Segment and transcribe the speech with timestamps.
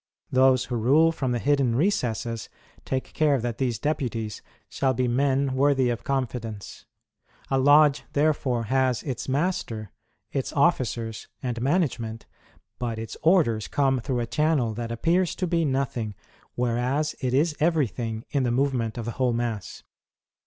[0.31, 2.49] Those who rule from the hidden recesses
[2.85, 6.85] take care that these deputies shall be men worthy of confidence.
[7.51, 9.91] A lodge, therefore, has its master,
[10.31, 12.25] its officers, and management;
[12.79, 16.15] but its orders come through a channel that appears to be nothing,
[16.55, 19.83] whereas it is everything in the movement of the whole mass.